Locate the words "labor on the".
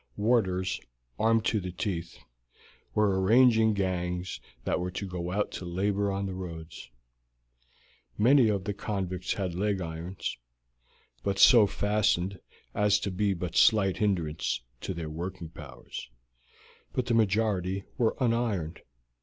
5.65-6.33